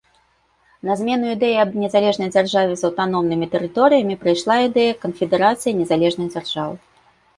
На 0.87 0.93
змену 1.01 1.25
ідэі 1.35 1.57
аб 1.63 1.75
незалежнай 1.81 2.29
дзяржаве 2.35 2.73
з 2.83 2.87
аўтаномнымі 2.89 3.49
тэрыторыямі 3.53 4.15
прыйшла 4.25 4.55
ідэя 4.71 4.99
канфедэрацыі 5.07 5.79
незалежных 5.83 6.27
дзяржаў. 6.37 6.71